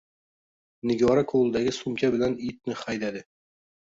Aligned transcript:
Nigora 0.91 1.23
qoʻlidagi 1.33 1.75
sumka 1.79 2.11
bilan 2.15 2.37
itni 2.53 2.79
haydadi. 2.83 3.21